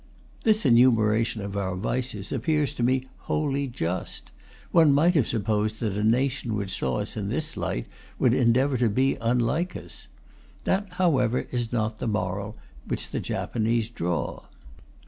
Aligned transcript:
This 0.43 0.65
enumeration 0.65 1.43
of 1.43 1.55
our 1.55 1.75
vices 1.75 2.31
appears 2.31 2.73
to 2.73 2.81
me 2.81 3.07
wholly 3.29 3.67
just. 3.67 4.31
One 4.71 4.91
might 4.91 5.13
have 5.13 5.27
supposed 5.27 5.79
that 5.79 5.93
a 5.93 6.03
nation 6.03 6.55
which 6.55 6.75
saw 6.75 6.95
us 7.01 7.15
in 7.15 7.29
this 7.29 7.55
light 7.55 7.85
would 8.17 8.33
endeavour 8.33 8.77
to 8.79 8.89
be 8.89 9.15
unlike 9.21 9.75
us. 9.75 10.07
That, 10.63 10.93
however, 10.93 11.41
is 11.51 11.71
not 11.71 11.99
the 11.99 12.07
moral 12.07 12.57
which 12.87 13.11
the 13.11 13.19
Japanese 13.19 13.89
draw. 13.89 14.45